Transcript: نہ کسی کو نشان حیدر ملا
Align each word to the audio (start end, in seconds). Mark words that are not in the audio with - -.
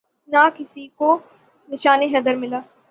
نہ 0.29 0.43
کسی 0.57 0.87
کو 0.97 1.09
نشان 1.69 2.01
حیدر 2.13 2.35
ملا 2.35 2.59